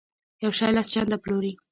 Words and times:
یو 0.43 0.51
شی 0.57 0.69
لس 0.75 0.87
چنده 0.93 1.17
پلوري. 1.23 1.53